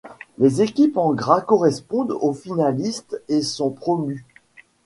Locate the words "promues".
3.69-4.25